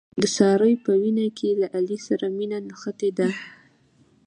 د 0.21 0.23
سارې 0.37 0.73
په 0.85 0.91
وینه 1.01 1.27
کې 1.37 1.49
له 1.61 1.67
علي 1.77 1.97
سره 2.07 2.25
مینه 2.37 2.57
نغښتې 2.65 3.09
ده. 3.17 3.27